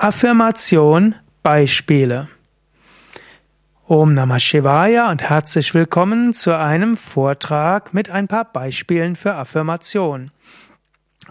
[0.00, 2.28] Affirmation Beispiele
[3.88, 10.30] Om Namah Shivaya und herzlich willkommen zu einem Vortrag mit ein paar Beispielen für Affirmation.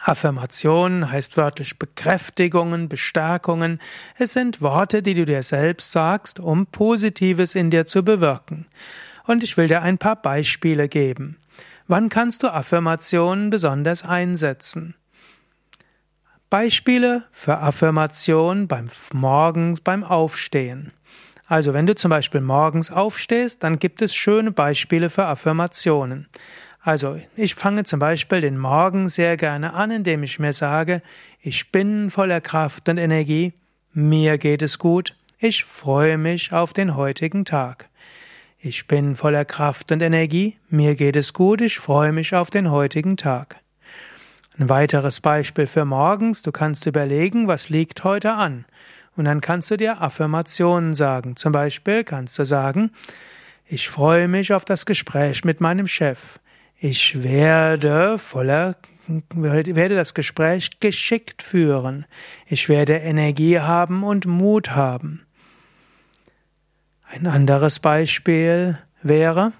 [0.01, 3.79] Affirmation heißt wörtlich Bekräftigungen, Bestärkungen.
[4.17, 8.65] Es sind Worte, die du dir selbst sagst, um Positives in dir zu bewirken.
[9.25, 11.37] Und ich will dir ein paar Beispiele geben.
[11.87, 14.93] Wann kannst du Affirmationen besonders einsetzen?
[16.49, 20.93] Beispiele für Affirmation beim Morgens, beim Aufstehen.
[21.45, 26.27] Also wenn du zum Beispiel morgens aufstehst, dann gibt es schöne Beispiele für Affirmationen.
[26.79, 31.01] Also ich fange zum Beispiel den Morgen sehr gerne an, indem ich mir sage,
[31.41, 33.53] ich bin voller Kraft und Energie,
[33.93, 37.89] mir geht es gut, ich freue mich auf den heutigen Tag.
[38.59, 42.71] Ich bin voller Kraft und Energie, mir geht es gut, ich freue mich auf den
[42.71, 43.57] heutigen Tag.
[44.59, 48.65] Ein weiteres Beispiel für morgens, du kannst überlegen, was liegt heute an.
[49.15, 51.35] Und dann kannst du dir Affirmationen sagen.
[51.35, 52.91] Zum Beispiel kannst du sagen,
[53.65, 56.39] ich freue mich auf das Gespräch mit meinem Chef.
[56.79, 58.75] Ich werde voller,
[59.35, 62.05] werde das Gespräch geschickt führen.
[62.47, 65.25] Ich werde Energie haben und Mut haben.
[67.03, 69.53] Ein anderes Beispiel wäre,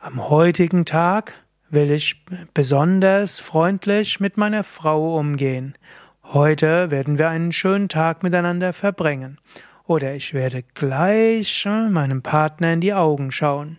[0.00, 1.34] am heutigen Tag
[1.70, 5.74] will ich besonders freundlich mit meiner Frau umgehen.
[6.22, 9.38] Heute werden wir einen schönen Tag miteinander verbringen.
[9.86, 13.78] Oder ich werde gleich äh, meinem Partner in die Augen schauen.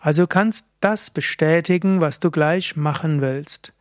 [0.00, 3.72] Also kannst das bestätigen, was du gleich machen willst.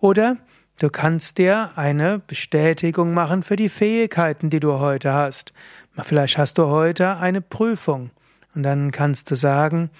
[0.00, 0.36] Oder
[0.78, 5.52] du kannst dir eine Bestätigung machen für die Fähigkeiten, die du heute hast.
[6.02, 8.10] Vielleicht hast du heute eine Prüfung.
[8.54, 9.90] Und dann kannst du sagen,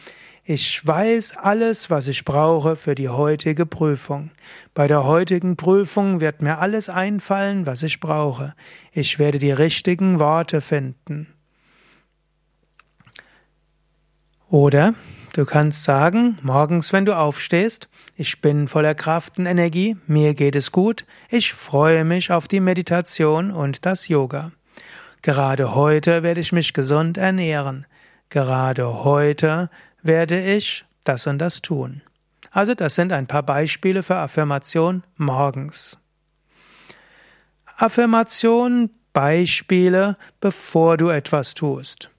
[0.44, 4.30] ich weiß alles, was ich brauche für die heutige Prüfung.
[4.74, 8.54] Bei der heutigen Prüfung wird mir alles einfallen, was ich brauche.
[8.92, 11.28] Ich werde die richtigen Worte finden.
[14.48, 14.94] Oder
[15.34, 20.56] du kannst sagen, morgens, wenn du aufstehst, ich bin voller Kraft und Energie, mir geht
[20.56, 24.50] es gut, ich freue mich auf die Meditation und das Yoga.
[25.22, 27.86] Gerade heute werde ich mich gesund ernähren.
[28.30, 29.68] Gerade heute
[30.02, 32.02] werde ich das und das tun.
[32.50, 35.98] Also das sind ein paar Beispiele für Affirmation morgens.
[37.76, 42.10] Affirmation Beispiele, bevor du etwas tust.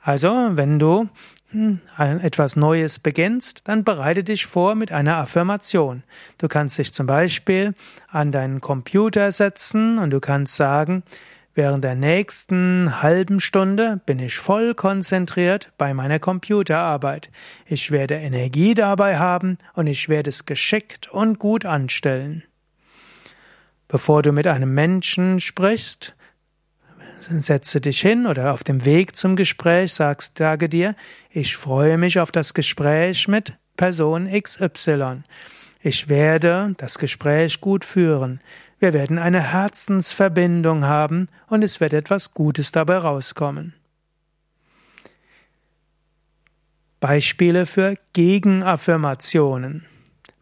[0.00, 1.08] Also, wenn du
[1.50, 6.02] hm, etwas Neues beginnst, dann bereite dich vor mit einer Affirmation.
[6.38, 7.74] Du kannst dich zum Beispiel
[8.08, 11.02] an deinen Computer setzen und du kannst sagen,
[11.56, 17.30] Während der nächsten halben Stunde bin ich voll konzentriert bei meiner Computerarbeit.
[17.64, 22.42] Ich werde Energie dabei haben und ich werde es geschickt und gut anstellen.
[23.86, 26.16] Bevor du mit einem Menschen sprichst,
[27.20, 30.96] setze dich hin oder auf dem Weg zum Gespräch sagst, sage dir,
[31.30, 35.22] ich freue mich auf das Gespräch mit Person XY.
[35.80, 38.40] Ich werde das Gespräch gut führen.
[38.84, 43.72] Wir werden eine Herzensverbindung haben und es wird etwas Gutes dabei rauskommen.
[47.00, 49.86] Beispiele für Gegenaffirmationen.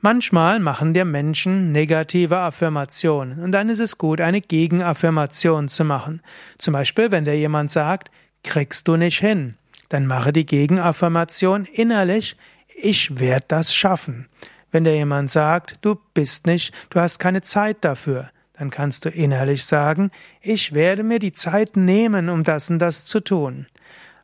[0.00, 6.20] Manchmal machen dir Menschen negative Affirmationen und dann ist es gut, eine Gegenaffirmation zu machen.
[6.58, 8.10] Zum Beispiel, wenn dir jemand sagt,
[8.42, 9.54] kriegst du nicht hin,
[9.88, 12.36] dann mache die Gegenaffirmation innerlich,
[12.74, 14.26] ich werde das schaffen.
[14.72, 19.10] Wenn dir jemand sagt, du bist nicht, du hast keine Zeit dafür, dann kannst du
[19.10, 20.10] innerlich sagen,
[20.40, 23.66] ich werde mir die Zeit nehmen, um das und das zu tun.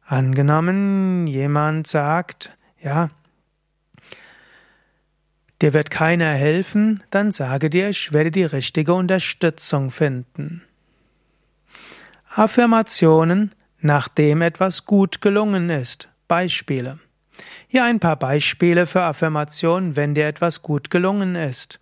[0.06, 3.10] Angenommen, jemand sagt, ja,
[5.60, 10.62] dir wird keiner helfen, dann sage dir, ich werde die richtige Unterstützung finden.
[12.30, 16.08] Affirmationen, nachdem etwas gut gelungen ist.
[16.26, 16.98] Beispiele.
[17.66, 21.80] Hier ein paar Beispiele für Affirmationen, wenn dir etwas gut gelungen ist.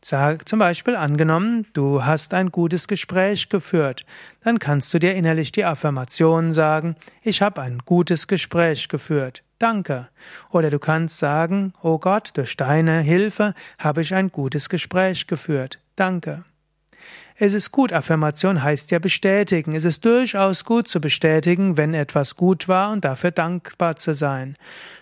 [0.00, 4.06] Sag zum Beispiel angenommen, du hast ein gutes Gespräch geführt,
[4.44, 9.42] dann kannst du dir innerlich die Affirmation sagen, ich habe ein gutes Gespräch geführt.
[9.58, 10.08] Danke.
[10.50, 15.80] Oder du kannst sagen, oh Gott, durch deine Hilfe habe ich ein gutes Gespräch geführt.
[15.96, 16.44] Danke.
[17.40, 19.72] Es ist gut, Affirmation heißt ja bestätigen.
[19.74, 24.56] Es ist durchaus gut zu bestätigen, wenn etwas gut war und dafür dankbar zu sein.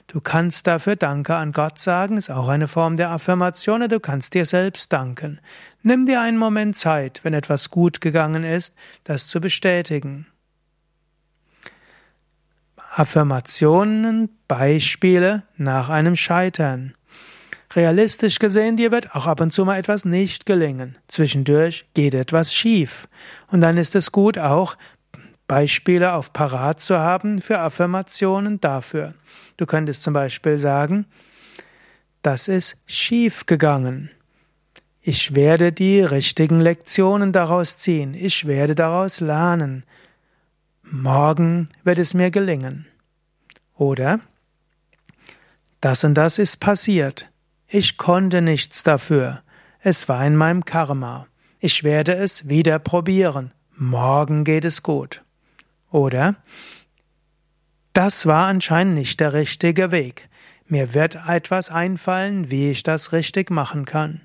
[0.06, 4.00] Du kannst dafür Danke an Gott sagen, ist auch eine Form der Affirmation, oder du
[4.00, 5.40] kannst dir selbst danken.
[5.82, 8.74] Nimm dir einen Moment Zeit, wenn etwas gut gegangen ist,
[9.04, 10.26] das zu bestätigen.
[12.96, 16.95] Affirmationen, Beispiele nach einem Scheitern.
[17.74, 20.98] Realistisch gesehen, dir wird auch ab und zu mal etwas nicht gelingen.
[21.08, 23.08] Zwischendurch geht etwas schief.
[23.48, 24.76] Und dann ist es gut, auch
[25.48, 29.14] Beispiele auf Parat zu haben für Affirmationen dafür.
[29.56, 31.06] Du könntest zum Beispiel sagen,
[32.22, 34.10] das ist schief gegangen.
[35.00, 38.14] Ich werde die richtigen Lektionen daraus ziehen.
[38.14, 39.84] Ich werde daraus lernen.
[40.82, 42.86] Morgen wird es mir gelingen.
[43.76, 44.20] Oder
[45.80, 47.30] das und das ist passiert.
[47.68, 49.42] Ich konnte nichts dafür.
[49.80, 51.26] Es war in meinem Karma.
[51.58, 53.52] Ich werde es wieder probieren.
[53.74, 55.22] Morgen geht es gut.
[55.90, 56.36] Oder
[57.92, 60.28] das war anscheinend nicht der richtige Weg.
[60.66, 64.20] Mir wird etwas einfallen, wie ich das richtig machen kann.